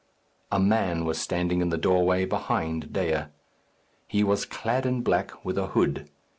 A 0.51 0.59
man 0.59 1.05
was 1.05 1.19
standing 1.21 1.61
in 1.61 1.69
the 1.69 1.77
doorway, 1.77 2.25
behind 2.25 2.91
Dea. 2.91 3.25
He 4.07 4.23
was 4.23 4.45
clad 4.45 4.83
in 4.87 5.03
black, 5.03 5.45
with 5.45 5.59
a 5.59 5.67
hood. 5.67 6.09